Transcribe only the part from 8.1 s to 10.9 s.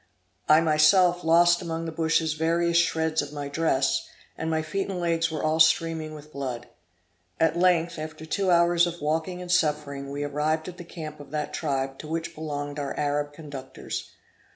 two long hours of walking and suffering, we arrived at the